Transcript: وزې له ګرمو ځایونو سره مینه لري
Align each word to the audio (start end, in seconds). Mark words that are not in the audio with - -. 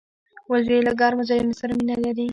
وزې 0.51 0.77
له 0.87 0.91
ګرمو 0.99 1.27
ځایونو 1.29 1.53
سره 1.59 1.71
مینه 1.77 1.95
لري 2.03 2.27